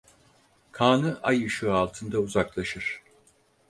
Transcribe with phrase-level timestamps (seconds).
[0.71, 3.01] Kağnı ay ışığı altında uzaklaşır.